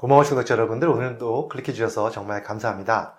고마우신 0.00 0.30
구독자 0.30 0.54
여러분들 0.54 0.88
오늘도 0.88 1.48
클릭해 1.48 1.74
주셔서 1.74 2.08
정말 2.10 2.42
감사합니다. 2.42 3.16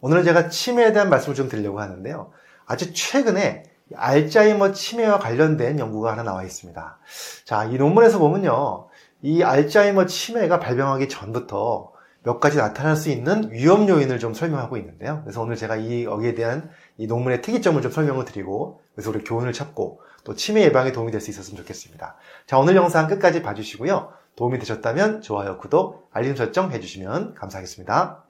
오늘은 0.00 0.22
제가 0.22 0.48
치매에 0.48 0.92
대한 0.92 1.10
말씀을 1.10 1.34
좀 1.34 1.48
드리려고 1.48 1.80
하는데요. 1.80 2.30
아주 2.66 2.92
최근에 2.94 3.64
알츠하이머 3.96 4.70
치매와 4.70 5.18
관련된 5.18 5.80
연구가 5.80 6.12
하나 6.12 6.22
나와 6.22 6.44
있습니다. 6.44 6.98
자, 7.44 7.64
이 7.64 7.76
논문에서 7.76 8.20
보면요. 8.20 8.86
이 9.22 9.42
알츠하이머 9.42 10.06
치매가 10.06 10.60
발병하기 10.60 11.08
전부터 11.08 11.90
몇 12.22 12.38
가지 12.38 12.58
나타날 12.58 12.94
수 12.94 13.10
있는 13.10 13.50
위험 13.50 13.88
요인을 13.88 14.20
좀 14.20 14.32
설명하고 14.32 14.76
있는데요. 14.76 15.22
그래서 15.24 15.42
오늘 15.42 15.56
제가 15.56 15.74
이 15.74 16.04
여기에 16.04 16.36
대한 16.36 16.70
이 16.96 17.08
논문의 17.08 17.42
특이점을 17.42 17.82
좀 17.82 17.90
설명을 17.90 18.24
드리고 18.24 18.80
그래서 18.94 19.10
우리 19.10 19.24
교훈을 19.24 19.52
찾고 19.52 20.00
또 20.22 20.36
치매 20.36 20.62
예방에 20.62 20.92
도움이 20.92 21.10
될 21.10 21.20
수 21.20 21.28
있었으면 21.30 21.56
좋겠습니다. 21.56 22.14
자, 22.46 22.56
오늘 22.56 22.76
영상 22.76 23.08
끝까지 23.08 23.42
봐주시고요. 23.42 24.19
도움이 24.36 24.58
되셨다면 24.58 25.20
좋아요, 25.22 25.58
구독, 25.58 26.08
알림 26.12 26.34
설정 26.36 26.72
해주시면 26.72 27.34
감사하겠습니다. 27.34 28.24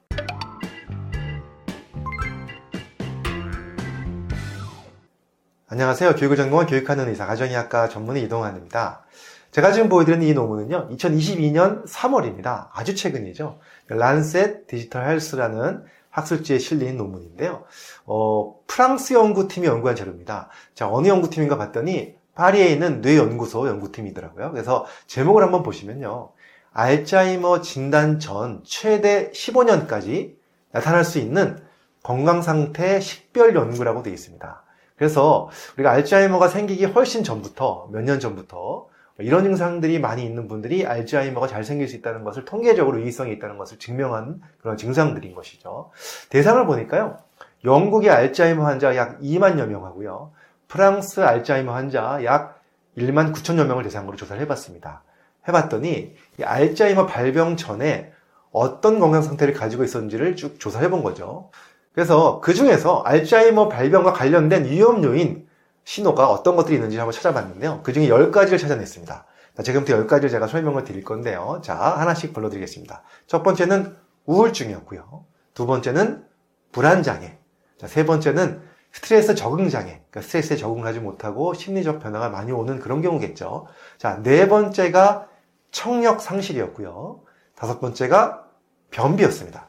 안녕하세요. 5.67 6.15
교육을 6.15 6.35
전공한 6.35 6.67
교육하는 6.67 7.07
의사, 7.07 7.25
가정의학과 7.25 7.87
전문의 7.87 8.23
이동환입니다. 8.23 9.05
제가 9.51 9.71
지금 9.71 9.87
보여드리는 9.87 10.25
이 10.25 10.33
논문은요, 10.33 10.89
2022년 10.89 11.85
3월입니다. 11.87 12.67
아주 12.73 12.93
최근이죠. 12.93 13.59
란셋 13.87 14.67
디지털 14.67 15.07
헬스라는 15.07 15.85
학술지에 16.09 16.57
실린 16.57 16.97
논문인데요. 16.97 17.63
어, 18.05 18.59
프랑스 18.67 19.13
연구팀이 19.13 19.65
연구한 19.65 19.95
자료입니다. 19.95 20.49
자, 20.73 20.89
어느 20.89 21.07
연구팀인가 21.07 21.57
봤더니 21.57 22.15
파리에 22.35 22.67
있는 22.67 23.01
뇌연구소 23.01 23.67
연구팀이더라고요. 23.67 24.51
그래서 24.51 24.85
제목을 25.07 25.43
한번 25.43 25.63
보시면요. 25.63 26.31
알츠하이머 26.73 27.61
진단 27.61 28.19
전 28.19 28.61
최대 28.63 29.29
15년까지 29.31 30.35
나타날 30.71 31.03
수 31.03 31.19
있는 31.19 31.61
건강상태 32.03 32.99
식별 33.01 33.55
연구라고 33.55 34.03
되어 34.03 34.13
있습니다. 34.13 34.63
그래서 34.95 35.49
우리가 35.75 35.91
알츠하이머가 35.91 36.47
생기기 36.47 36.85
훨씬 36.85 37.23
전부터, 37.23 37.89
몇 37.91 38.03
년 38.03 38.19
전부터 38.19 38.87
이런 39.19 39.43
증상들이 39.43 39.99
많이 39.99 40.23
있는 40.25 40.47
분들이 40.47 40.85
알츠하이머가 40.85 41.47
잘 41.47 41.63
생길 41.63 41.87
수 41.87 41.95
있다는 41.97 42.23
것을 42.23 42.45
통계적으로 42.45 42.99
유의성이 43.01 43.33
있다는 43.33 43.57
것을 43.57 43.77
증명한 43.77 44.41
그런 44.61 44.77
증상들인 44.77 45.35
것이죠. 45.35 45.91
대상을 46.29 46.65
보니까요. 46.65 47.17
영국의 47.65 48.09
알츠하이머 48.09 48.65
환자 48.65 48.95
약 48.95 49.19
2만여 49.19 49.65
명하고요. 49.67 50.31
프랑스 50.71 51.19
알츠하이머 51.19 51.73
환자 51.73 52.23
약 52.23 52.61
1만 52.97 53.33
9천여 53.33 53.65
명을 53.65 53.83
대상으로 53.83 54.15
조사를 54.15 54.41
해봤습니다. 54.43 55.03
해봤더니 55.45 56.15
이 56.39 56.43
알츠하이머 56.43 57.07
발병 57.07 57.57
전에 57.57 58.13
어떤 58.53 58.99
건강 58.99 59.21
상태를 59.21 59.53
가지고 59.53 59.83
있었는지를 59.83 60.37
쭉 60.37 60.61
조사해 60.61 60.89
본 60.89 61.03
거죠. 61.03 61.51
그래서 61.93 62.39
그 62.39 62.53
중에서 62.53 63.01
알츠하이머 63.01 63.67
발병과 63.67 64.13
관련된 64.13 64.63
위험 64.63 65.03
요인 65.03 65.45
신호가 65.83 66.29
어떤 66.29 66.55
것들이 66.55 66.75
있는지 66.75 66.97
한번 66.97 67.11
찾아봤는데요. 67.11 67.81
그 67.83 67.91
중에 67.91 68.07
10가지를 68.07 68.57
찾아냈습니다. 68.57 69.25
자, 69.57 69.63
지금부터 69.63 69.97
10가지를 69.97 70.31
제가 70.31 70.47
설명을 70.47 70.85
드릴 70.85 71.03
건데요. 71.03 71.59
자, 71.61 71.75
하나씩 71.75 72.31
불러드리겠습니다. 72.31 73.03
첫 73.27 73.43
번째는 73.43 73.97
우울증이었고요. 74.25 75.25
두 75.53 75.65
번째는 75.65 76.23
불안장애. 76.71 77.39
자, 77.77 77.87
세 77.87 78.05
번째는 78.05 78.70
스트레스 78.91 79.35
적응 79.35 79.69
장애, 79.69 80.03
그러니까 80.09 80.21
스트레스에 80.21 80.57
적응을 80.57 80.85
하지 80.85 80.99
못하고 80.99 81.53
심리적 81.53 81.99
변화가 81.99 82.29
많이 82.29 82.51
오는 82.51 82.79
그런 82.79 83.01
경우겠죠. 83.01 83.67
자, 83.97 84.21
네 84.21 84.47
번째가 84.47 85.27
청력 85.71 86.21
상실이었고요. 86.21 87.21
다섯 87.55 87.79
번째가 87.79 88.45
변비였습니다. 88.91 89.67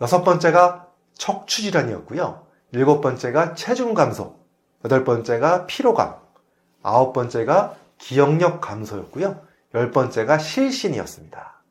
여섯 0.00 0.22
번째가 0.22 0.88
척추 1.14 1.62
질환이었고요. 1.62 2.46
일곱 2.72 3.00
번째가 3.00 3.54
체중 3.54 3.94
감소, 3.94 4.36
여덟 4.84 5.04
번째가 5.04 5.66
피로감, 5.66 6.16
아홉 6.82 7.12
번째가 7.12 7.76
기억력 7.98 8.60
감소였고요. 8.60 9.40
열 9.74 9.90
번째가 9.90 10.38
실신이었습니다. 10.38 11.62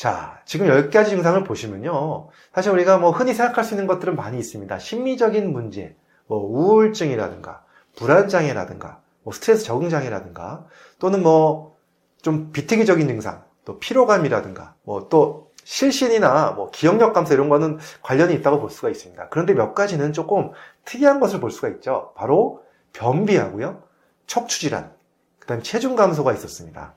자, 0.00 0.40
지금 0.46 0.66
10가지 0.66 1.10
증상을 1.10 1.44
보시면요. 1.44 2.30
사실 2.54 2.72
우리가 2.72 2.96
뭐 2.96 3.10
흔히 3.10 3.34
생각할 3.34 3.64
수 3.64 3.74
있는 3.74 3.86
것들은 3.86 4.16
많이 4.16 4.38
있습니다. 4.38 4.78
심리적인 4.78 5.52
문제, 5.52 5.94
뭐 6.26 6.38
우울증이라든가, 6.38 7.62
불안장애라든가, 7.96 9.02
뭐 9.22 9.34
스트레스 9.34 9.62
적응장애라든가, 9.64 10.64
또는 10.98 11.22
뭐 11.22 11.76
좀 12.22 12.50
비특이적인 12.50 13.08
증상, 13.08 13.44
또 13.66 13.78
피로감이라든가, 13.78 14.74
뭐 14.84 15.10
또 15.10 15.50
실신이나 15.64 16.52
뭐 16.52 16.70
기억력 16.70 17.12
감소 17.12 17.34
이런 17.34 17.50
거는 17.50 17.78
관련이 18.00 18.32
있다고 18.36 18.58
볼 18.58 18.70
수가 18.70 18.88
있습니다. 18.88 19.28
그런데 19.28 19.52
몇 19.52 19.74
가지는 19.74 20.14
조금 20.14 20.52
특이한 20.86 21.20
것을 21.20 21.40
볼 21.40 21.50
수가 21.50 21.68
있죠. 21.68 22.14
바로 22.16 22.62
변비하고요, 22.94 23.82
척추질환, 24.26 24.94
그 25.38 25.46
다음에 25.46 25.62
체중 25.62 25.94
감소가 25.94 26.32
있었습니다. 26.32 26.94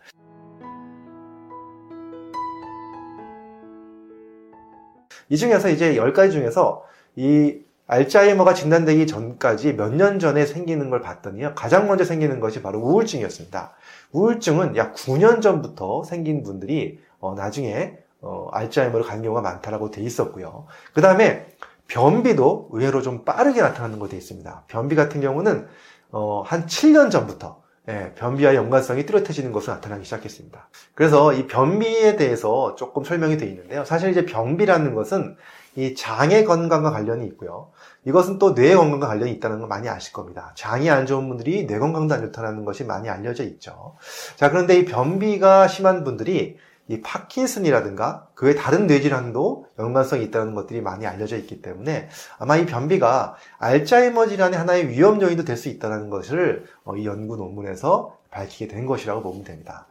이 5.29 5.37
중에서 5.37 5.69
이제 5.69 5.95
10가지 5.95 6.31
중에서 6.31 6.83
이 7.15 7.59
알츠하이머가 7.87 8.53
진단되기 8.53 9.07
전까지 9.07 9.73
몇 9.73 9.93
년 9.93 10.17
전에 10.19 10.45
생기는 10.45 10.89
걸 10.89 11.01
봤더니요. 11.01 11.53
가장 11.55 11.87
먼저 11.87 12.05
생기는 12.05 12.39
것이 12.39 12.61
바로 12.61 12.79
우울증이었습니다. 12.79 13.73
우울증은 14.13 14.75
약 14.77 14.95
9년 14.95 15.41
전부터 15.41 16.03
생긴 16.03 16.43
분들이 16.43 16.99
어, 17.19 17.35
나중에 17.35 17.97
어, 18.21 18.47
알츠하이머를 18.51 19.05
가는 19.05 19.21
경우가 19.21 19.41
많다라고 19.41 19.91
돼 19.91 20.01
있었고요. 20.01 20.65
그 20.93 21.01
다음에 21.01 21.47
변비도 21.87 22.69
의외로 22.71 23.01
좀 23.01 23.25
빠르게 23.25 23.61
나타나는 23.61 23.99
것도 23.99 24.15
있습니다. 24.15 24.63
변비 24.67 24.95
같은 24.95 25.19
경우는 25.21 25.67
어, 26.11 26.41
한 26.45 26.65
7년 26.65 27.11
전부터 27.11 27.61
예, 27.89 28.13
변비와 28.15 28.55
연관성이 28.55 29.05
뚜렷해지는 29.05 29.51
것으로 29.51 29.73
나타나기 29.73 30.05
시작했습니다. 30.05 30.69
그래서 30.95 31.33
이 31.33 31.47
변비에 31.47 32.15
대해서 32.15 32.75
조금 32.75 33.03
설명이 33.03 33.37
되어 33.37 33.49
있는데요. 33.49 33.83
사실 33.83 34.09
이제 34.09 34.25
변비라는 34.25 34.95
것은 34.95 35.35
이 35.75 35.95
장의 35.95 36.45
건강과 36.45 36.91
관련이 36.91 37.25
있고요. 37.27 37.71
이것은 38.05 38.37
또 38.39 38.53
뇌 38.53 38.75
건강과 38.75 39.07
관련이 39.07 39.31
있다는 39.33 39.59
걸 39.59 39.67
많이 39.67 39.89
아실 39.89 40.13
겁니다. 40.13 40.53
장이 40.55 40.89
안 40.89 41.05
좋은 41.05 41.27
분들이 41.27 41.65
뇌 41.67 41.77
건강도 41.79 42.13
안 42.15 42.21
좋다는 42.21 42.63
것이 42.63 42.85
많이 42.85 43.09
알려져 43.09 43.43
있죠. 43.43 43.95
자, 44.37 44.49
그런데 44.49 44.77
이 44.77 44.85
변비가 44.85 45.67
심한 45.67 46.03
분들이 46.05 46.57
이 46.87 47.01
파킨슨이라든가 47.01 48.27
그외 48.35 48.55
다른 48.55 48.87
뇌질환도 48.87 49.67
연관성이 49.79 50.23
있다는 50.25 50.53
것들이 50.53 50.81
많이 50.81 51.07
알려져 51.07 51.37
있기 51.37 51.61
때문에 51.61 52.09
아마 52.37 52.57
이 52.57 52.65
변비가 52.65 53.35
알츠하이머 53.59 54.27
질환의 54.27 54.59
하나의 54.59 54.89
위험 54.89 55.21
요인도 55.21 55.45
될 55.45 55.55
수 55.55 55.69
있다는 55.69 56.09
것을 56.09 56.65
어, 56.83 56.95
이 56.97 57.05
연구 57.05 57.37
논문에서 57.37 58.17
밝히게 58.31 58.67
된 58.67 58.85
것이라고 58.85 59.21
보면 59.21 59.43
됩니다. 59.45 59.87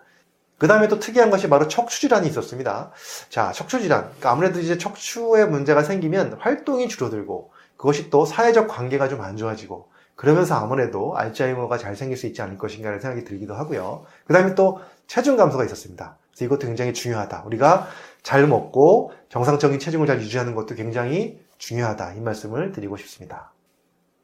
그 0.59 0.67
다음에 0.69 0.87
또 0.89 0.99
특이한 0.99 1.31
것이 1.31 1.49
바로 1.49 1.67
척추질환이 1.67 2.29
있었습니다. 2.29 2.91
자, 3.31 3.53
척추질환. 3.53 4.03
그러니까 4.03 4.31
아무래도 4.31 4.61
이제 4.61 4.79
척추에 4.79 5.45
문제가 5.47 5.83
생기면 5.83 6.35
활동이 6.41 6.89
줄어들고 6.89 7.53
그것이 7.77 8.11
또 8.11 8.25
사회적 8.27 8.69
관계가 8.69 9.09
좀 9.09 9.23
안 9.23 9.37
좋아지고 9.37 9.89
그러면서 10.15 10.55
아무래도 10.57 11.17
알츠하이머가 11.17 11.79
잘 11.79 11.97
생길 11.97 12.17
수 12.17 12.27
있지 12.27 12.43
않을 12.43 12.59
것인가라는 12.59 13.01
생각이 13.01 13.25
들기도 13.25 13.55
하고요. 13.55 14.05
그 14.27 14.33
다음에 14.35 14.55
또 14.55 14.81
체중 15.09 15.37
감소가 15.37 15.65
있었습니다. 15.65 16.17
그래서 16.33 16.45
이것도 16.45 16.67
굉장히 16.67 16.93
중요하다. 16.93 17.45
우리가 17.47 17.89
잘 18.23 18.47
먹고 18.47 19.13
정상적인 19.29 19.79
체중을 19.79 20.07
잘 20.07 20.21
유지하는 20.21 20.55
것도 20.55 20.75
굉장히 20.75 21.41
중요하다. 21.59 22.15
이 22.15 22.21
말씀을 22.21 22.73
드리고 22.73 22.97
싶습니다. 22.97 23.53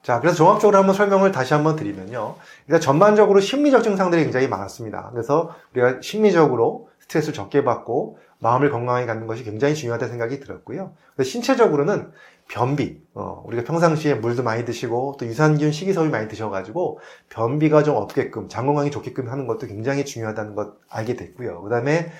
자, 0.02 0.20
그래서 0.20 0.36
종합적으로 0.36 0.78
한번 0.78 0.94
설명을 0.94 1.32
다시 1.32 1.54
한번 1.54 1.76
드리면요. 1.76 2.36
일단 2.66 2.80
전반적으로 2.80 3.40
심리적 3.40 3.82
증상들이 3.82 4.22
굉장히 4.22 4.48
많았습니다. 4.48 5.10
그래서 5.12 5.54
우리가 5.74 6.00
심리적으로 6.02 6.87
스트레스를 7.08 7.34
적게 7.34 7.64
받고 7.64 8.18
마음을 8.38 8.70
건강하게 8.70 9.06
갖는 9.06 9.26
것이 9.26 9.42
굉장히 9.42 9.74
중요하다는 9.74 10.12
생각이 10.12 10.40
들었고요. 10.40 10.92
신체적으로는 11.20 12.12
변비, 12.48 13.02
어, 13.14 13.42
우리가 13.46 13.64
평상시에 13.64 14.14
물도 14.14 14.42
많이 14.42 14.64
드시고 14.64 15.16
또 15.18 15.26
유산균, 15.26 15.72
식이섬유 15.72 16.10
많이 16.10 16.28
드셔가지고 16.28 17.00
변비가 17.28 17.82
좀 17.82 17.96
없게끔, 17.96 18.48
장 18.48 18.66
건강이 18.66 18.90
좋게끔 18.90 19.28
하는 19.30 19.46
것도 19.46 19.66
굉장히 19.66 20.04
중요하다는 20.04 20.54
것 20.54 20.74
알게 20.88 21.16
됐고요. 21.16 21.62
그 21.62 21.68
다음에 21.68 22.10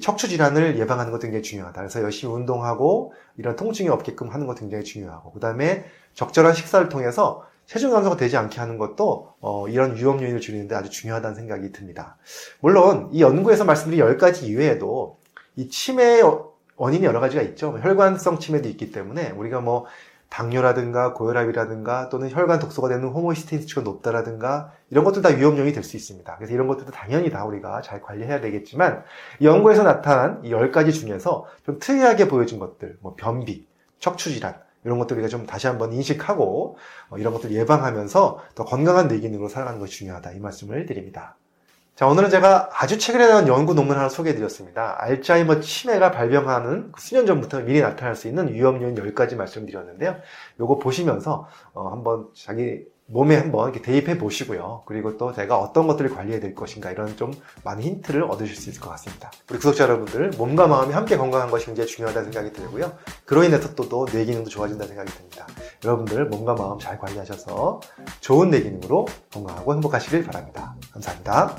척추 0.00 0.28
질환을 0.28 0.78
예방하는 0.78 1.10
것도 1.12 1.22
굉장히 1.22 1.42
중요하다. 1.42 1.80
그래서 1.80 2.02
열심히 2.02 2.32
운동하고 2.32 3.12
이런 3.36 3.56
통증이 3.56 3.88
없게끔 3.88 4.28
하는 4.28 4.46
것도 4.46 4.60
굉장히 4.60 4.84
중요하고 4.84 5.32
그 5.32 5.40
다음에 5.40 5.84
적절한 6.14 6.54
식사를 6.54 6.88
통해서 6.88 7.44
체중 7.66 7.90
감소가 7.90 8.16
되지 8.16 8.36
않게 8.36 8.60
하는 8.60 8.78
것도 8.78 9.34
어, 9.40 9.68
이런 9.68 9.96
위험 9.96 10.22
요인을 10.22 10.40
줄이는데 10.40 10.74
아주 10.74 10.90
중요하다는 10.90 11.34
생각이 11.34 11.72
듭니다. 11.72 12.16
물론 12.60 13.08
이 13.12 13.22
연구에서 13.22 13.64
말씀드린 13.64 14.04
10가지 14.04 14.44
이외에도 14.44 15.18
이 15.56 15.68
치매의 15.68 16.22
원인이 16.76 17.04
여러 17.04 17.20
가지가 17.20 17.42
있죠. 17.42 17.70
뭐 17.70 17.80
혈관성 17.80 18.38
치매도 18.38 18.68
있기 18.68 18.90
때문에 18.90 19.30
우리가 19.30 19.60
뭐 19.60 19.86
당뇨라든가 20.28 21.14
고혈압이라든가 21.14 22.08
또는 22.08 22.28
혈관 22.28 22.58
독소가 22.58 22.88
되는 22.88 23.06
호모시스테인 23.06 23.62
수치가 23.62 23.82
높다라든가 23.82 24.72
이런 24.90 25.04
것들 25.04 25.22
다 25.22 25.28
위험령이 25.28 25.72
될 25.72 25.84
수 25.84 25.96
있습니다. 25.96 26.36
그래서 26.36 26.52
이런 26.52 26.66
것들도 26.66 26.90
당연히 26.90 27.30
다 27.30 27.44
우리가 27.44 27.82
잘 27.82 28.02
관리해야 28.02 28.40
되겠지만 28.40 29.04
이 29.38 29.46
연구에서 29.46 29.84
나타난 29.84 30.40
이 30.42 30.50
10가지 30.50 30.92
중에서 30.92 31.46
좀 31.64 31.78
특이하게 31.78 32.26
보여진 32.26 32.58
것들, 32.58 32.98
뭐 33.00 33.14
변비, 33.16 33.68
척추 34.00 34.30
질환 34.30 34.56
이런 34.84 34.98
것들 34.98 35.16
우리가 35.16 35.28
좀 35.28 35.46
다시 35.46 35.66
한번 35.66 35.92
인식하고 35.92 36.76
어, 37.10 37.18
이런 37.18 37.32
것들 37.32 37.52
예방하면서 37.52 38.40
더 38.54 38.64
건강한 38.64 39.08
뇌기능으로 39.08 39.48
살아가는 39.48 39.80
것이 39.80 39.98
중요하다 39.98 40.32
이 40.32 40.38
말씀을 40.38 40.86
드립니다. 40.86 41.36
자, 41.94 42.08
오늘은 42.08 42.28
제가 42.28 42.70
아주 42.72 42.98
최근에 42.98 43.28
나온 43.28 43.46
연구 43.46 43.72
논문 43.72 43.96
하나 43.96 44.08
소개해 44.08 44.34
드렸습니다. 44.34 44.96
알츠하이머 44.98 45.60
치매가 45.60 46.10
발병하는 46.10 46.90
그 46.90 47.00
수년 47.00 47.24
전부터 47.24 47.60
미리 47.60 47.80
나타날 47.80 48.16
수 48.16 48.26
있는 48.26 48.52
위험 48.52 48.82
요인 48.82 48.96
10가지 48.96 49.36
말씀드렸는데요. 49.36 50.16
요거 50.58 50.78
보시면서 50.78 51.46
어, 51.72 51.90
한번 51.90 52.26
자기 52.34 52.84
몸에 53.06 53.36
한번 53.36 53.70
이렇게 53.70 53.82
대입해 53.82 54.16
보시고요. 54.16 54.82
그리고 54.86 55.18
또 55.18 55.32
제가 55.32 55.58
어떤 55.58 55.86
것들을 55.86 56.10
관리해야 56.14 56.40
될 56.40 56.54
것인가 56.54 56.90
이런 56.90 57.16
좀 57.16 57.32
많은 57.62 57.82
힌트를 57.82 58.24
얻으실 58.24 58.56
수 58.56 58.70
있을 58.70 58.80
것 58.80 58.90
같습니다. 58.90 59.30
우리 59.50 59.58
구독자 59.58 59.84
여러분들 59.84 60.30
몸과 60.38 60.66
마음이 60.66 60.92
함께 60.92 61.16
건강한 61.16 61.50
것이 61.50 61.66
굉장히 61.66 61.88
중요하다는 61.88 62.32
생각이 62.32 62.54
들고요. 62.54 62.92
그로 63.26 63.44
인해서 63.44 63.74
또, 63.74 63.88
또 63.88 64.06
뇌기능도 64.10 64.48
좋아진다는 64.48 64.88
생각이 64.88 65.12
듭니다. 65.12 65.46
여러분들 65.84 66.26
몸과 66.26 66.54
마음 66.54 66.78
잘 66.78 66.98
관리하셔서 66.98 67.80
좋은 68.20 68.50
뇌 68.50 68.62
기능으로 68.62 69.06
건강하고 69.32 69.74
행복하시길 69.74 70.24
바랍니다. 70.24 70.74
감사합니다. 70.92 71.52